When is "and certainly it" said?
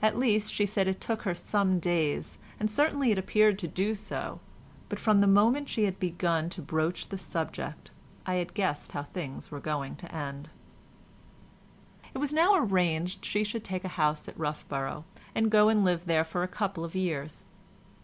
2.60-3.18